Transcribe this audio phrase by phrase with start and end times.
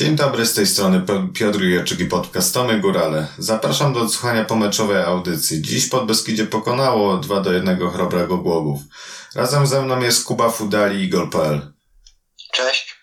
[0.00, 1.02] Dzień dobry, z tej strony
[1.34, 3.26] Piotr Jurczyk i podcast Tomy Górale.
[3.38, 5.62] Zapraszam do odsłuchania pomeczowej audycji.
[5.62, 8.80] Dziś pod Beskidzie pokonało 2 do 1 chrobrego Głogów.
[9.34, 11.72] Razem ze mną jest Kuba Fudali i Gol.pl.
[12.52, 12.96] Cześć.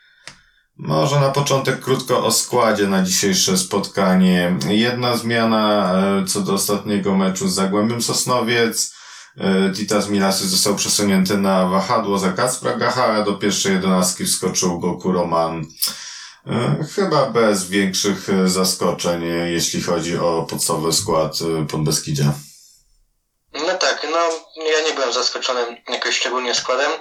[0.78, 4.58] Może na początek krótko o składzie na dzisiejsze spotkanie.
[4.70, 8.96] Jedna zmiana e, co do ostatniego meczu z Zagłębiem Sosnowiec.
[9.38, 15.12] E, Titas Milasy został przesunięty na wahadło za Kacpra Gacha, do pierwszej jedenastki wskoczył Goku
[15.12, 15.66] Roman.
[16.50, 21.34] E, chyba bez większych e, zaskoczeń, e, jeśli chodzi o podstawowy skład
[21.72, 22.34] pod Beskidzia.
[23.54, 24.18] No tak, no
[24.64, 26.92] ja nie byłem zaskoczony jakoś szczególnie składem.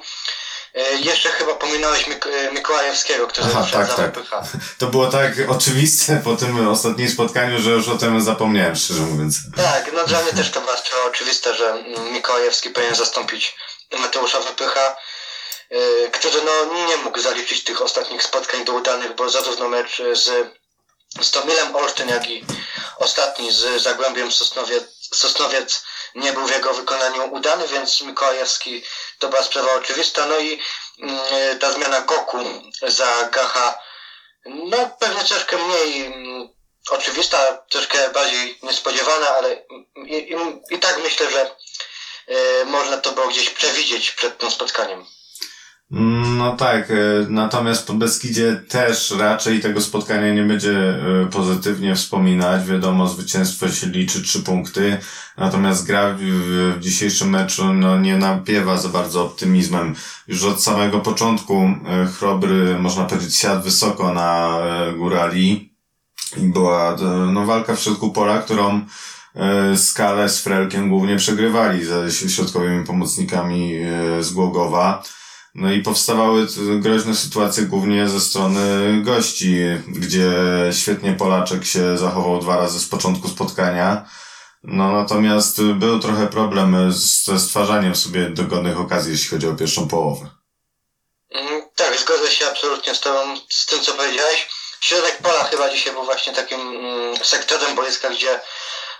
[1.02, 4.14] Jeszcze chyba pominąłeś Mik Mikołajewskiego, który Aha, tak, tak.
[4.78, 9.36] To było tak oczywiste po tym ostatnim spotkaniu, że już o tym zapomniałem, szczerze mówiąc.
[9.56, 13.56] Tak, no dla mnie też to była sprawa oczywista, że Mikołajewski powinien zastąpić
[14.00, 14.96] Mateusza Wypycha.
[15.72, 20.54] Y, który no, nie mógł zaliczyć tych ostatnich spotkań do udanych, bo zarówno mecz z,
[21.20, 22.44] z Tomilem Olsztyn, jak i
[22.98, 25.82] ostatni z Zagłębiem Sosnowiec, Sosnowiec
[26.14, 28.82] nie był w jego wykonaniu udany, więc Mikołajewski
[29.18, 30.26] to była sprawa oczywista.
[30.26, 30.60] No i
[31.52, 32.38] y, ta zmiana Goku
[32.82, 33.78] za Gacha,
[34.44, 36.48] no pewnie troszkę mniej y,
[36.90, 39.64] oczywista, troszkę bardziej niespodziewana, ale
[40.06, 40.36] i,
[40.70, 41.50] i, tak myślę, że
[42.28, 45.15] y, można to było gdzieś przewidzieć przed tym spotkaniem.
[45.90, 46.94] No tak, e,
[47.28, 52.66] natomiast po Beskidzie też raczej tego spotkania nie będzie e, pozytywnie wspominać.
[52.66, 54.96] Wiadomo, zwycięstwo się liczy trzy punkty,
[55.38, 56.20] natomiast gra w,
[56.78, 59.94] w dzisiejszym meczu no, nie napiewa za bardzo optymizmem.
[60.28, 64.58] Już od samego początku e, Chrobry, można powiedzieć, siadł wysoko na
[64.98, 65.72] górali
[66.36, 66.96] i była
[67.32, 68.80] no, walka w środku pola, którą
[69.76, 73.72] Skalę z Frelkiem głównie przegrywali ze środkowymi pomocnikami
[74.20, 75.02] z Głogowa.
[75.58, 76.46] No i powstawały
[76.78, 78.60] groźne sytuacje głównie ze strony
[79.02, 79.56] gości,
[79.88, 80.32] gdzie
[80.72, 84.08] świetnie Polaczek się zachował dwa razy z początku spotkania.
[84.62, 90.30] No natomiast był trochę problem ze stwarzaniem sobie dogodnych okazji, jeśli chodzi o pierwszą połowę.
[91.30, 94.48] Mm, tak, zgodzę się absolutnie z, tobą, z tym, co powiedziałeś.
[94.80, 98.40] Środek pola chyba dzisiaj był właśnie takim mm, sektorem boiska, gdzie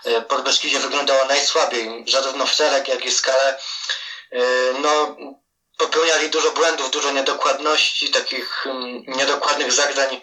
[0.05, 3.57] y, Podbeskidzie wyglądało najsłabiej, zarówno w Selek, jak i w Skale.
[4.33, 4.37] Y,
[4.81, 5.17] no,
[5.77, 10.21] popełniali dużo błędów, dużo niedokładności, takich um, niedokładnych zagrań.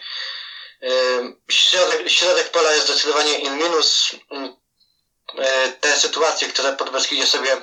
[1.51, 4.11] Środek, środek pola jest zdecydowanie in minus.
[4.31, 4.57] Um,
[5.81, 7.61] te sytuacje, które Podbeskidzie sobie e,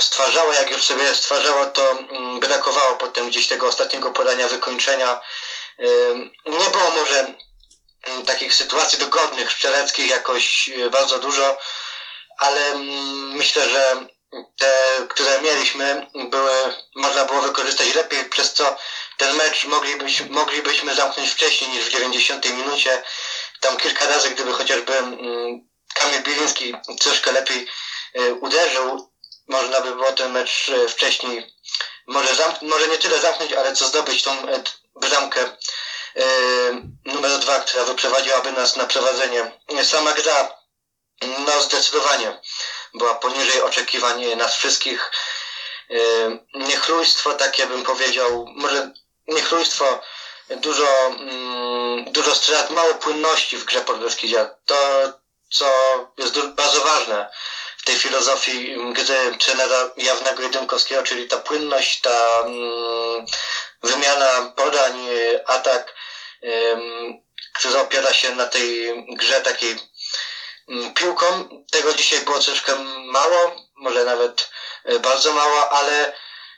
[0.00, 5.20] stwarzało, jak już sobie stwarzało, to um, brakowało potem gdzieś tego ostatniego podania, wykończenia.
[6.46, 7.34] Nie było może
[8.26, 11.58] takich sytuacji dogodnych, szczereckich jakoś e, bardzo dużo,
[12.38, 12.74] ale
[13.34, 14.06] myślę, że
[14.58, 18.76] te, które mieliśmy, były, można było wykorzystać lepiej, przez co
[19.16, 23.02] ten mecz moglibyśmy, moglibyśmy zamknąć wcześniej niż w 90 minucie.
[23.60, 27.66] Tam kilka razy, gdyby chociażby mm, Kamil Biliński troszkę lepiej
[28.18, 29.10] y, uderzył,
[29.48, 31.46] można by było ten mecz y, wcześniej
[32.06, 34.62] może, zamk- może nie tyle zamknąć, ale co zdobyć tą y,
[34.94, 35.56] bramkę
[37.04, 39.52] numer dwa, która wyprowadziłaby nas na prowadzenie.
[39.82, 40.54] Sama gra,
[41.46, 42.40] no zdecydowanie
[42.94, 45.10] była poniżej oczekiwań nas wszystkich.
[45.88, 48.90] Yy, niechlujstwo, takie bym powiedział, może
[49.28, 50.02] niechlujstwo,
[50.50, 54.54] dużo, mm, dużo strat, mało płynności w grze podbeskidzia.
[54.66, 54.76] To,
[55.50, 55.66] co
[56.18, 57.30] jest bardzo ważne
[57.76, 63.26] w tej filozofii gry trenera Jawnego Jedynkowskiego, czyli ta płynność, ta mm,
[63.82, 65.08] wymiana podań,
[65.46, 65.94] atak,
[67.54, 69.89] który opiera się na tej grze takiej Mm,
[70.94, 71.26] piłką.
[71.70, 72.72] Tego dzisiaj było troszkę
[73.12, 74.50] mało, może nawet
[74.84, 76.12] e, bardzo mało, ale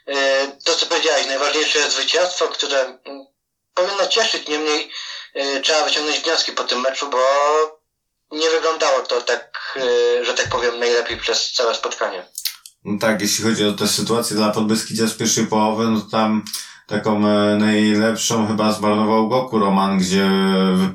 [0.05, 3.25] e, to co powiedziałeś, najważniejsze jest zwycięstwo, które mm,
[3.73, 4.91] powinno cieszyć, niemniej
[5.33, 7.19] e, trzeba wyciągnąć wnioski po tym meczu, bo
[8.31, 9.79] nie wyglądało to tak,
[10.21, 12.25] że tak powiem, najlepiej przez całe spotkanie.
[12.85, 16.45] No tak, jeśli chodzi o tę sytuację dla Podbeskidzia z pierwszej połowy, no tam
[16.87, 20.29] taką e, najlepszą chyba zmarnował Goku Roman, gdzie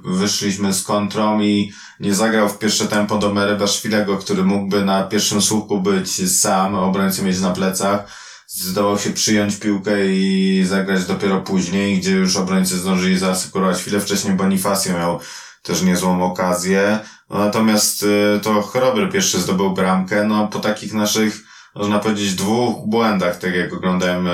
[0.05, 5.43] wyszliśmy z kontrą i nie zagrał w pierwsze tempo do Merebaszwilego, który mógłby na pierwszym
[5.43, 8.29] słupku być sam, obrońcę mieć na plecach.
[8.47, 14.35] Zdawał się przyjąć piłkę i zagrać dopiero później, gdzie już obrońcy zdążyli zaasykurować chwilę wcześniej.
[14.35, 15.21] Bonifacio miał
[15.63, 16.99] też niezłą okazję.
[17.31, 18.05] No, natomiast
[18.37, 20.25] e, to Chrobry pierwszy zdobył bramkę.
[20.25, 21.48] No po takich naszych
[21.79, 24.33] można powiedzieć, dwóch błędach, tak jak oglądałem e,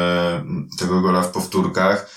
[0.78, 2.10] tego gola w powtórkach.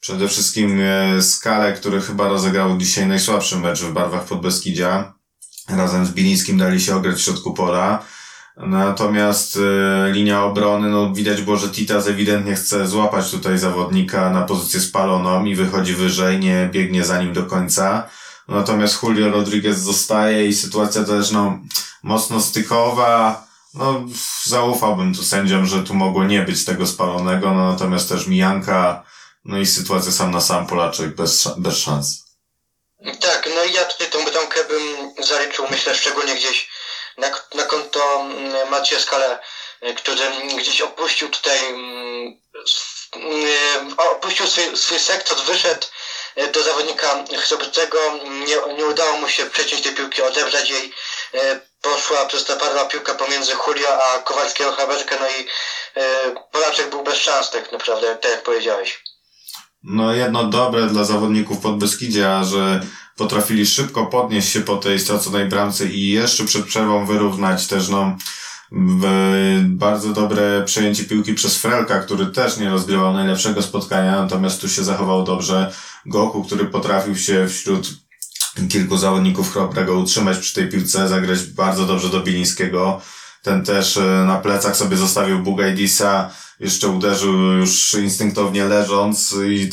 [0.00, 5.14] Przede wszystkim e, Skale, który chyba rozegrał dzisiaj najsłabszy mecz w barwach Podbeskidzia.
[5.68, 8.04] Razem z Bilińskim dali się ograć w środku pola.
[8.56, 14.42] Natomiast e, linia obrony, no widać było, że Titas ewidentnie chce złapać tutaj zawodnika na
[14.42, 18.08] pozycję spaloną i wychodzi wyżej, nie biegnie za nim do końca.
[18.48, 21.58] Natomiast Julio Rodriguez zostaje i sytuacja też no
[22.02, 23.44] mocno stykowa.
[23.74, 24.04] No
[24.44, 29.04] zaufałbym tu sędziom, że tu mogło nie być tego spalonego, no natomiast też Mijanka,
[29.44, 32.24] no i sytuacja sam na sam Polaczek bez, bez szans.
[33.20, 36.68] Tak, no i ja tutaj tą bramkę bym zaliczył, myślę, szczególnie gdzieś
[37.18, 39.38] na, na konto mm, Macieja Skale,
[39.96, 40.22] który
[40.58, 42.40] gdzieś opuścił tutaj, mm,
[43.12, 45.86] mm, opuścił swój, swój sektor, wyszedł
[46.38, 50.92] y, do zawodnika Chrobrego, nie, nie udało mu się przeciąć tej piłki, odebrać jej,
[51.34, 55.46] y, poszła przez to parła piłka pomiędzy Julio a Kowalskiego Haberkę, no i
[56.52, 59.02] Polaczek był bez szans tak naprawdę, tak jak powiedziałeś.
[59.82, 62.80] No jedno dobre dla zawodników Podbeskidzia, że
[63.16, 68.16] potrafili szybko podnieść się po tej straconej bramce i jeszcze przed przerwą wyrównać też no
[69.62, 74.84] bardzo dobre przejęcie piłki przez Frelka, który też nie rozgrywał najlepszego spotkania, natomiast tu się
[74.84, 75.72] zachował dobrze.
[76.06, 77.88] Goku, który potrafił się wśród
[78.68, 83.00] kilku zawodników chrobrego utrzymać przy tej piłce, zagrać bardzo dobrze do Bilińskiego.
[83.42, 86.30] Ten też e, na plecach sobie zostawił Bugajdisa,
[86.60, 89.70] jeszcze uderzył już instynktownie leżąc i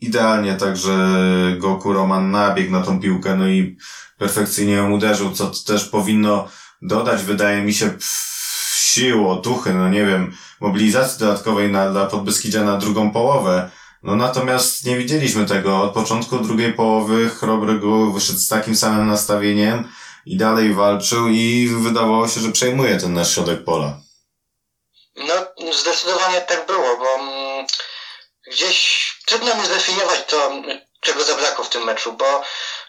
[0.00, 1.18] idealnie także
[1.58, 3.76] Goku Roman nabiegł na tą piłkę, no i
[4.18, 6.48] perfekcyjnie ją uderzył, co też powinno
[6.82, 7.90] dodać, wydaje mi się,
[8.76, 13.70] sił, otuchy, no nie wiem, mobilizacji dodatkowej na, dla Podbeskidzia na drugą połowę.
[14.02, 15.82] No natomiast nie widzieliśmy tego.
[15.82, 19.92] Od początku drugiej połowy Chrobrygu wyszedł z takim samym nastawieniem
[20.26, 24.00] i dalej walczył i wydawało się, że przejmuje ten nasz środek pola.
[25.16, 25.34] No,
[25.72, 27.66] zdecydowanie tak było, bo mm,
[28.46, 30.52] gdzieś trudno mi zdefiniować to,
[31.00, 32.42] czego zabrakło w tym meczu, bo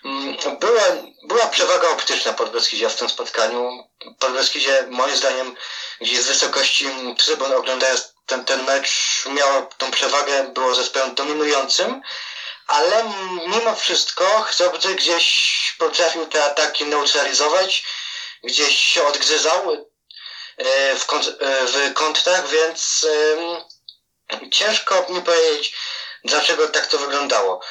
[0.06, 0.82] mm, była,
[1.28, 3.70] była przewaga optyczna Podbeskidzia w tym spotkaniu.
[4.20, 5.56] Podbeskidzie, moim zdaniem,
[6.02, 6.86] gdzieś z wysokości
[7.18, 12.02] trybun oglądając ten, ten mecz miał tą przewagę, było zespołem dominującym,
[12.68, 13.04] ale
[13.48, 17.84] mimo wszystko Chrzobry gdzieś potrafił te ataki neutralizować,
[18.44, 19.88] gdzieś się odgryzał
[20.58, 23.08] e, w, kont e, w kontrach, więc
[24.32, 25.76] e, ciężko mi powiedzieć,
[26.24, 27.62] dlaczego tak to wyglądało.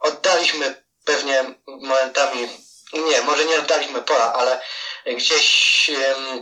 [0.00, 2.48] Oddaliśmy pewnie momentami,
[2.92, 4.62] nie, może nie oddaliśmy pola, ale
[5.06, 5.90] gdzieś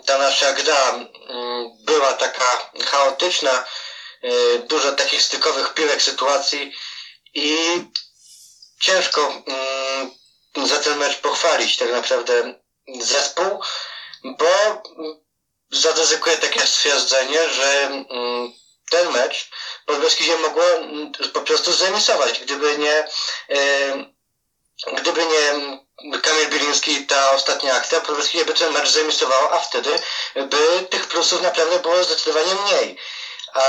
[0.07, 1.05] ta nasza gra
[1.81, 3.65] była taka chaotyczna,
[4.69, 6.73] dużo takich stykowych piłek sytuacji
[7.35, 7.57] i
[8.81, 9.43] ciężko
[10.65, 12.55] za ten mecz pochwalić tak naprawdę
[13.01, 13.61] zespół,
[14.25, 14.83] bo
[15.71, 17.91] zaryzykuję takie stwierdzenie, że
[18.91, 19.51] ten mecz
[19.87, 20.65] Podbeskidzie mogło
[21.33, 23.09] po prostu zremisować, gdyby nie
[24.97, 29.91] gdyby nie Kamil Biliński ta ostatnia akcja, Podbeskidzie by ten mecz zremisowało, a wtedy
[30.35, 32.97] by tych plusów naprawdę było zdecydowanie mniej.
[33.55, 33.61] A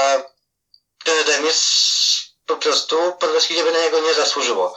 [1.04, 1.62] ten remis
[2.45, 4.75] po prostu Podbeskidzie by na niego nie zasłużyło.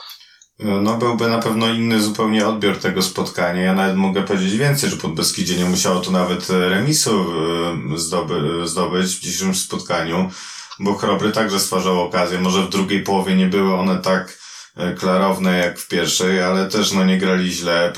[0.59, 3.61] No byłby na pewno inny zupełnie odbiór tego spotkania.
[3.61, 7.25] Ja nawet mogę powiedzieć więcej, że Podbeskidzie nie musiało tu nawet remisu
[7.93, 10.31] e, zdoby, zdobyć w dzisiejszym spotkaniu,
[10.79, 12.39] bo Chrobry także stwarzał okazję.
[12.39, 14.44] Może w drugiej połowie nie były one tak e,
[14.97, 17.93] klarowne jak w pierwszej, ale też no nie grali źle.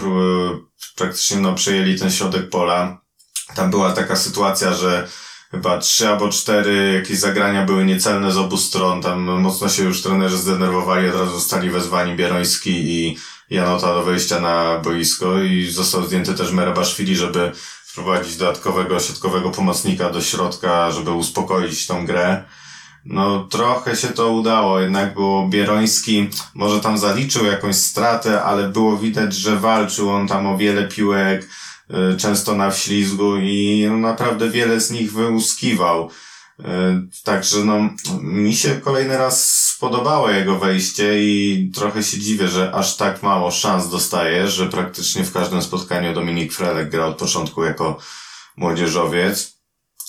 [0.96, 3.02] Praktycznie no przejęli ten środek pola.
[3.56, 5.08] Tam była taka sytuacja, że
[5.52, 9.02] chyba trzy albo cztery jakieś zagrania były niecelne z obu stron.
[9.02, 13.18] Tam mocno się już trenerzy zdenerwowali, od razu zostali wezwani Bieroński i
[13.50, 17.52] Janota do wejścia na boisko i został zdjęty też Merabaszwili, żeby
[17.86, 22.44] wprowadzić dodatkowego środkowego pomocnika do środka, żeby uspokoić tą grę.
[23.06, 28.98] No trochę się to udało, jednak było Bieroński, może tam zaliczył jakąś stratę, ale było
[28.98, 31.48] widać, że walczył on tam o wiele piłek,
[31.94, 36.10] Y, często na wślizgu i naprawdę wiele z nich wyłuskiwał.
[36.60, 36.64] Y,
[37.24, 37.90] także no,
[38.22, 43.52] mi się kolejny raz spodobało jego wejście i trochę się dziwię, że aż tak mało
[43.52, 48.00] szans dostaje, że praktycznie w każdym spotkaniu Dominik Frelek gra od początku jako
[48.58, 49.57] młodzieżowiec.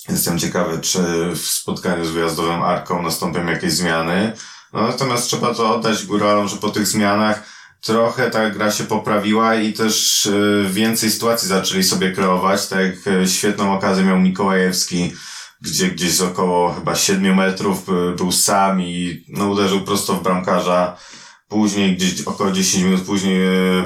[0.08, 0.98] Jestem ciekawy, czy
[1.34, 4.32] w spotkaniu z wyjazdowym Arką nastąpią jakieś zmiany.
[4.72, 7.42] No, natomiast trzeba to oddać góralom, że po tych zmianach
[7.80, 12.68] trochę ta gra się poprawiła i też y, więcej sytuacji zaczęli sobie kreować.
[12.68, 15.12] Tak jak y, świetną okazję miał Mikołajewski,
[15.60, 20.22] gdzie gdzieś z około chyba 7 metrów y, był sam i no, uderzył prosto w
[20.22, 20.96] bramkarza.
[21.48, 23.38] Później, gdzieś około 10 minut później,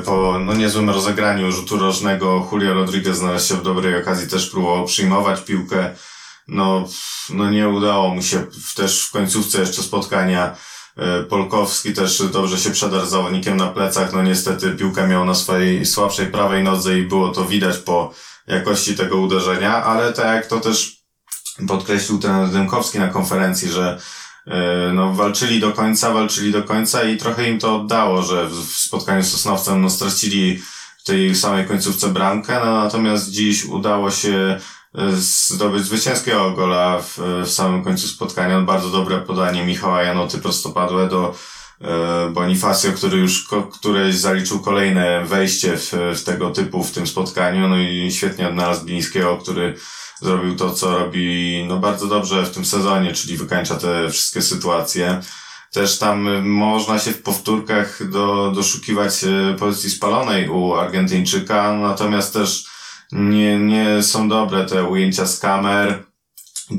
[0.05, 4.87] po no, niezłym rozegraniu rzutu rożnego, Julio Rodriguez znalazł się w dobrej okazji, też próbował
[4.87, 5.95] przyjmować piłkę.
[6.49, 6.89] No,
[7.31, 8.47] no nie udało mu się
[8.77, 10.57] też w końcówce jeszcze spotkania
[10.97, 14.13] E, Polkowski też dobrze się przedarł zawodnikiem na plecach.
[14.13, 18.15] No niestety piłkę miał na swojej słabszej prawej nodze i było to widać po
[18.47, 21.03] jakości tego uderzenia, ale tak jak to też
[21.69, 24.01] podkreślił ten Dymkowski na konferencji, że
[24.47, 28.55] e, no, walczyli do końca, walczyli do końca i trochę im to oddało, że w,
[28.65, 30.63] spotkaniu z Sosnowcem no, stracili
[30.99, 34.61] w tej samej końcówce bramkę, no, natomiast dziś udało się
[35.13, 38.61] zdobyć zwycięskiego gola w, w samym końcu spotkania.
[38.61, 41.35] Bardzo dobre podanie Michała Janoty prostopadłe do
[41.81, 47.69] e, Bonifacio, który już któreś zaliczył kolejne wejście w, w tego typu w tym spotkaniu,
[47.69, 49.75] no i świetnie odnalazł Bilińskiego, który
[50.21, 55.21] zrobił to, co robi no bardzo dobrze w tym sezonie, czyli wykańcza te wszystkie sytuacje.
[55.73, 62.33] Też tam y, można się w powtórkach do, doszukiwać y, pozycji spalonej u Argentyńczyka, natomiast
[62.33, 62.72] też
[63.12, 66.02] nie, nie są dobre te ujęcia z kamer.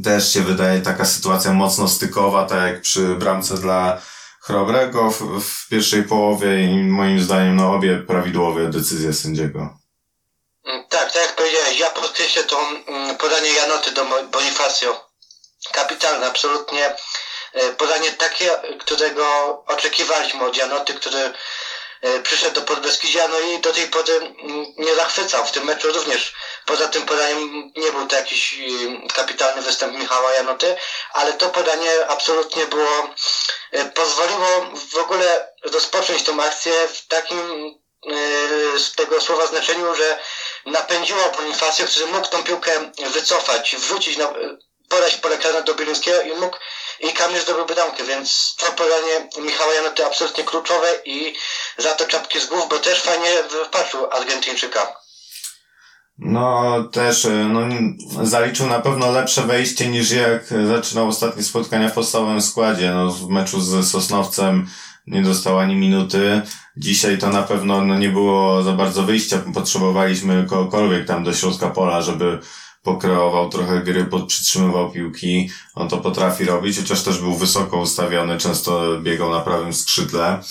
[0.03, 4.01] Też się wydaje taka sytuacja mocno stykowa, tak jak przy bramce dla
[4.41, 9.77] Chrobrego w, w pierwszej połowie i moim zdaniem no obie prawidłowe decyzje sędziego.
[10.65, 15.09] Mm, Tak, tak jak powiedziałeś, ja podkreślę to mm, podanie Janoty do Bonifacio.
[15.71, 16.95] Kapitalne, absolutnie.
[17.53, 18.49] E, Podanie takie,
[18.79, 19.23] którego
[19.67, 21.33] oczekiwaliśmy od Janoty, który
[22.23, 25.45] przyszedł do Podbeskidzia, no i do tej pory mm, nie zachwycał.
[25.45, 26.33] W tym meczu również
[26.65, 30.75] poza tym podaniem nie był to jakiś mm, kapitalny występ Michała Janoty,
[31.13, 33.09] ale to podanie absolutnie było,
[33.71, 40.19] e, pozwoliło w ogóle rozpocząć tą akcję w takim e, z tego słowa znaczeniu, że
[40.65, 44.33] napędziło Bonifacio, który mógł tą piłkę wycofać, wrzucić, na,
[44.89, 46.57] podać pole karne do Bielińskiego i mógł
[47.09, 51.33] i Kamil zdobył bramkę, więc to podanie Michała Janoty absolutnie kluczowe i
[51.77, 54.95] za to czapki z głów, bo też fajnie wypatrzył Argentyńczyka.
[56.17, 57.61] No też, y, no
[58.25, 62.91] zaliczył na pewno lepsze wejście niż jak zaczynał ostatnie spotkania w podstawowym składzie.
[62.91, 64.67] No w meczu z Sosnowcem
[65.07, 66.41] nie dostał ani minuty.
[66.77, 69.41] Dzisiaj to na pewno no, nie było za bardzo wyjścia.
[69.53, 72.39] Potrzebowaliśmy kogokolwiek tam do środka pola, żeby
[72.83, 75.49] pokreował trochę gry, podprzytrzymywał piłki.
[75.75, 80.43] On to potrafi robić, chociaż też był wysoko ustawiony, często biegał na prawym skrzydle.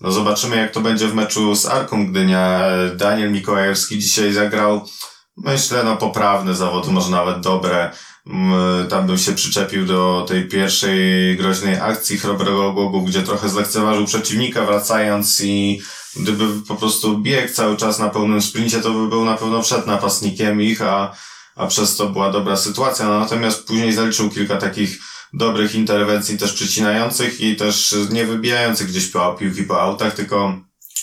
[0.00, 2.60] No zobaczymy jak to będzie w meczu z Arką Gdynia.
[2.96, 4.88] Daniel Mikołajewski dzisiaj zagrał,
[5.36, 7.90] myślę, no poprawne zawody, może nawet dobre.
[8.26, 14.06] Mm, Tam bym się przyczepił do tej pierwszej groźnej akcji chrobrego Głogów, gdzie trochę zlekceważył
[14.06, 15.82] przeciwnika wracając i
[16.16, 19.86] gdyby po prostu biegł cały czas na pełnym sprincie, to by był na pewno przed
[19.86, 21.16] napastnikiem ich, a,
[21.56, 23.06] a przez to była dobra sytuacja.
[23.06, 24.98] No, natomiast później zaliczył kilka takich
[25.32, 30.54] dobrych interwencji też przycinających i też nie wybijających gdzieś po piłki po autach, tylko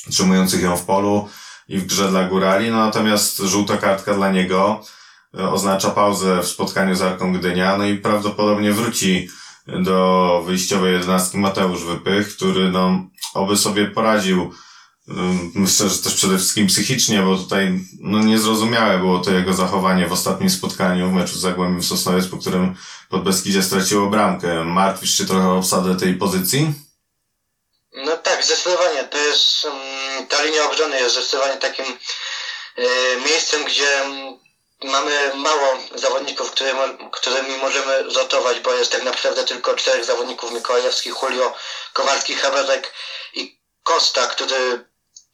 [0.09, 1.29] trzymujących ją w polu
[1.67, 2.71] i w grze dla górali.
[2.71, 4.83] No natomiast żółta kartka dla niego
[5.37, 9.29] e, oznacza pauzę w spotkaniu z Arką Gdynia, no i prawdopodobnie wróci
[9.67, 14.53] do wyjściowej jedenastki Mateusz Wypych, który no oby sobie poradził
[15.53, 20.11] Myślę, że też przede wszystkim psychicznie, bo tutaj no niezrozumiałe było to jego zachowanie w
[20.13, 22.75] ostatnim spotkaniu w meczu z Zagłębiem Sosnowiec, po którym
[23.09, 24.63] Podbeskidzie straciło bramkę.
[24.63, 26.73] Martwisz się trochę obsadę tej pozycji?
[27.93, 29.03] No tak, zdecydowanie.
[29.03, 29.67] To jest,
[30.29, 32.81] ta linia obrony jest zdecydowanie takim e,
[33.25, 34.01] miejscem, gdzie
[34.83, 40.51] mamy mało zawodników, które, mo- którymi możemy zotować, bo jest tak naprawdę tylko czterech zawodników,
[40.51, 41.55] Mikołajewski, Julio,
[41.93, 42.93] Kowalski, Heberek
[43.33, 44.85] i Kosta, który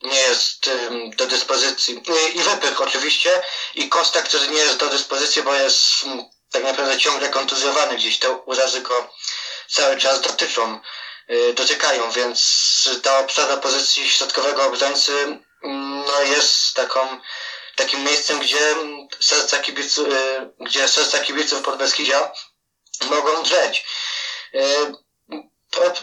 [0.04, 0.70] nie jest
[1.18, 2.02] do dyspozycji,
[2.34, 3.44] i- Wypych oczywiście,
[3.76, 5.80] i Kosta, który nie jest do dyspozycji, bo jest
[6.52, 9.10] tak naprawdę ciągle kontuzjowany, gdzieś te urazy go
[9.70, 10.80] cały czas dotyczą
[11.30, 15.38] y, dotykają, więc ta obsada pozycji środkowego obrońcy
[16.08, 17.18] no, jest taką,
[17.76, 18.76] takim miejscem, gdzie
[19.20, 22.32] serca kibiców, y, gdzie serca kibiców Podbeskidzia
[23.10, 23.86] mogą drzeć.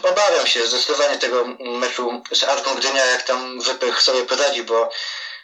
[0.03, 4.89] Obawiam się zdecydowanie tego meczu z Arką Gdynia, jak tam Wypych sobie poradzi, bo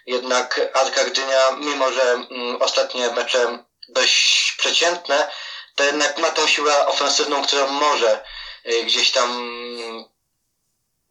[0.05, 5.27] jednak Arka Gdynia, mimo że mm, ostatnie mecze dość przeciętne,
[5.75, 8.23] to jednak ma tą siłę ofensywną, którą może
[8.65, 10.03] y, gdzieś tam mm,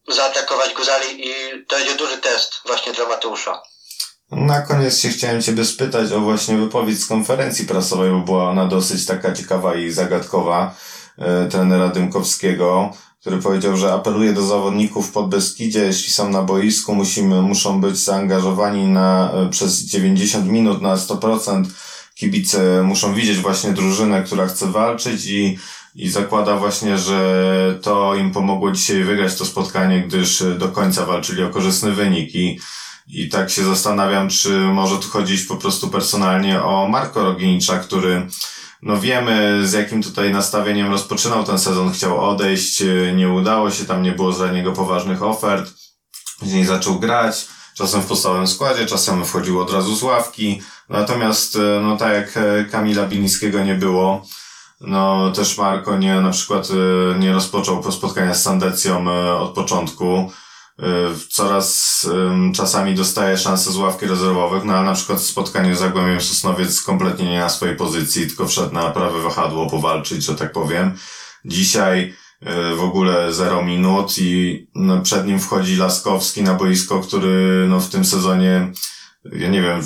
[0.08, 1.34] zaatakować Guzali i
[1.68, 3.62] to będzie duży test właśnie dla Mateusza.
[4.30, 8.66] Na koniec się chciałem Ciebie spytać o właśnie wypowiedź z konferencji prasowej, bo była ona
[8.66, 10.74] dosyć taka ciekawa i zagadkowa
[11.50, 12.92] trenera Dymkowskiego,
[13.26, 17.96] który powiedział, że apeluje do zawodników pod Beskidzie, jeśli są na boisku, musimy, muszą być
[17.98, 21.64] zaangażowani na, e, przez 90 minut na 100%.
[22.14, 25.58] Kibice muszą widzieć właśnie drużynę, która chce walczyć i,
[25.94, 31.06] i zakłada właśnie, że to im pomogło dzisiaj wygrać to spotkanie, gdyż e, do końca
[31.06, 32.60] walczyli o korzystny wynik i
[33.08, 38.26] i tak się zastanawiam, czy może tu chodzić po prostu personalnie o Marko Roginicza, który
[38.86, 42.82] no wiemy z jakim tutaj nastawieniem rozpoczynał ten sezon, chciał odejść,
[43.16, 45.70] nie udało się, tam nie było dla niego poważnych ofert,
[46.40, 50.62] później zaczął grać czasem w podstawowym składzie, czasem wchodził od razu z ławki.
[50.88, 54.26] Natomiast, e, no tak jak e, Kamila Bilińskiego nie było,
[54.80, 56.68] no też Marko nie, na przykład
[57.18, 59.04] nie rozpoczął spotkania z Sandecją
[59.40, 60.32] od początku.
[61.30, 62.06] Coraz
[62.54, 67.30] czasami dostaje szanse z ławki rezerwowych, no ale na przykład spotkaniu z Zagłębiem Sosnowiec kompletnie
[67.30, 70.98] nie na swojej pozycji, tylko wszedł na prawe wahadło powalczyć, że tak powiem.
[71.44, 77.66] Dzisiaj e, w ogóle 0 minut i no, przed nim wchodzi Laskowski na boisko, który
[77.68, 78.72] no, w tym sezonie,
[79.32, 79.80] ja nie wiem,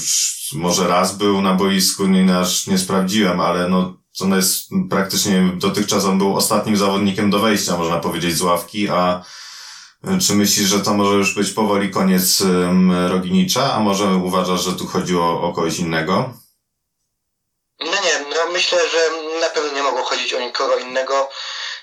[0.53, 6.05] może raz był na boisku, nie, aż nie sprawdziłem, ale no, to jest praktycznie dotychczas
[6.05, 9.25] on był ostatnim zawodnikiem do wejścia, można powiedzieć, z ławki, a
[10.27, 12.43] czy myślisz, że to może już być powoli koniec
[13.09, 16.35] Roginicza, a może uważasz, że tu chodzi o, kogoś innego?
[17.81, 21.31] No nie, no myślę, że na pewno nie mogło chodzić o nikogo innego.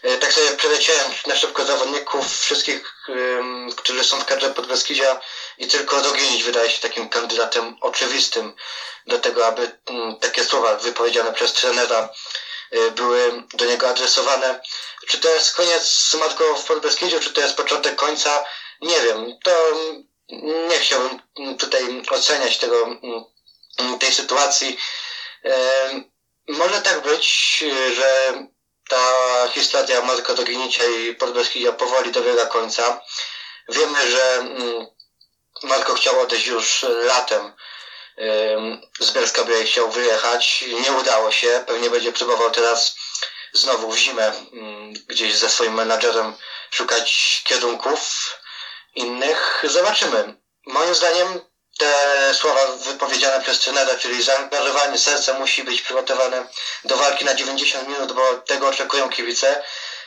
[0.04, 2.96] E, Tak sobie przeleciałem na szybko zawodników wszystkich,
[3.76, 5.20] którzy są w kadrze Podbeskidzia
[5.58, 8.54] i tylko Roginić wydaje się takim kandydatem oczywistym
[9.08, 12.10] do tego, aby mm, takie słowa wypowiedziane przez trenera
[12.96, 14.60] były do niego adresowane.
[15.08, 18.46] Czy to jest koniec Marko w Podbeskidziu, czy to jest początek końca?
[18.82, 19.40] Nie wiem.
[19.44, 19.52] To
[20.70, 22.84] nie chciałbym mm, tutaj oceniać tego,
[23.80, 24.78] mm, tej sytuacji.
[25.44, 26.12] Em,
[26.48, 28.34] Może tak być, y, że
[28.90, 29.04] ta
[29.54, 33.02] historia Marka Doginicia i Podbeskidzia powoli dobiega końca.
[33.70, 34.88] Wiemy, że mm,
[35.64, 37.54] Marko chciał odejść już latem.
[39.00, 40.64] Z Bielska Białej chciał wyjechać.
[40.84, 41.64] Nie udało się.
[41.68, 42.96] Pewnie będzie próbował teraz
[43.54, 44.34] znowu w zimę
[45.08, 46.34] gdzieś ze swoim menadżerem
[46.72, 48.00] szukać kierunków
[48.96, 49.64] innych.
[49.68, 50.38] Zobaczymy.
[50.66, 51.42] Moim zdaniem
[51.78, 56.48] te słowa wypowiedziane przez trenera, czyli zaangażowanie serca musi być przygotowane
[56.84, 59.64] do walki na 90 minut, bo tego oczekują kibice,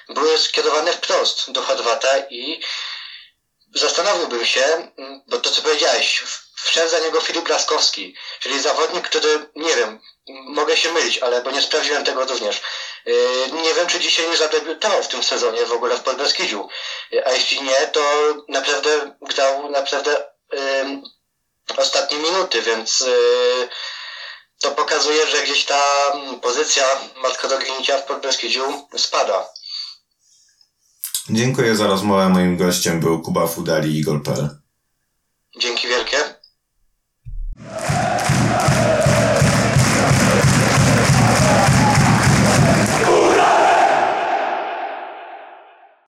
[0.08, 2.62] były skierowane wprost do Chorwata i
[3.74, 4.92] zastanowiłbym się,
[5.26, 6.24] bo to co powiedziałeś,
[6.64, 11.50] wszedł za niego Filip Laskowski, czyli zawodnik, który, nie wiem, mogę się mylić, ale bo
[11.50, 12.60] nie sprawdziłem tego również.
[13.06, 13.14] Yy,
[13.52, 16.68] Nie wiem, czy dzisiaj nie zadebiutował w tym sezonie w ogóle w Podbeskidziu,
[17.10, 18.00] Yy, a jeśli nie, to
[18.49, 21.02] naprawdę grał naprawdę ym,
[21.76, 23.68] ostatnie minuty, więc yy,
[24.60, 26.84] to pokazuje, że gdzieś ta mm, pozycja
[27.23, 29.49] Marka Roginicia w Podbeskidziu spada.
[31.30, 32.28] Dziękuję za rozmowę.
[32.28, 34.49] Moim gościem był Kuba Fudali i Igor.pl.
[35.56, 36.39] Dzięki wielkie.